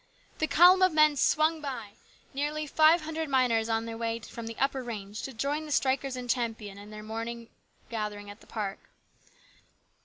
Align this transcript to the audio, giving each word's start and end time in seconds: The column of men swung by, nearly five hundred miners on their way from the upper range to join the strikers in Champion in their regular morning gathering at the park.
The 0.39 0.47
column 0.47 0.81
of 0.81 0.93
men 0.93 1.15
swung 1.15 1.61
by, 1.61 1.91
nearly 2.33 2.65
five 2.65 3.01
hundred 3.01 3.29
miners 3.29 3.69
on 3.69 3.85
their 3.85 3.99
way 3.99 4.17
from 4.17 4.47
the 4.47 4.57
upper 4.57 4.83
range 4.83 5.21
to 5.21 5.31
join 5.31 5.67
the 5.67 5.71
strikers 5.71 6.17
in 6.17 6.27
Champion 6.27 6.79
in 6.79 6.89
their 6.89 7.01
regular 7.01 7.07
morning 7.13 7.49
gathering 7.91 8.27
at 8.27 8.39
the 8.39 8.47
park. 8.47 8.79